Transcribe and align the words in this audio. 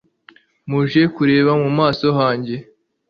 muje 0.69 1.01
kureba 1.15 1.51
mu 1.61 1.69
maso 1.79 2.07
hanjye 2.19 2.55